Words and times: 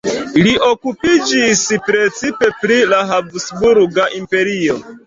Li 0.45 0.53
okupiĝis 0.67 1.61
precipe 1.91 2.51
pri 2.65 2.81
la 2.95 3.05
Habsburga 3.13 4.11
Imperio. 4.25 4.85